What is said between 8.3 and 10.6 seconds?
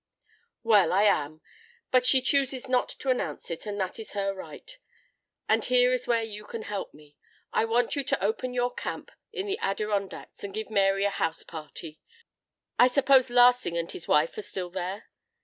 your camp in the Adirondacks and